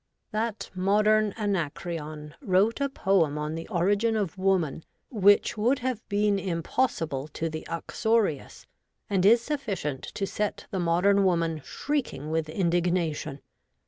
[0.31, 6.39] That modern Anacreon wrote a poem on the origin of woman which would have been
[6.39, 8.65] im possible to the uxorious,
[9.11, 13.41] and is sufficient to set the Modern Woman shrieking with indignation.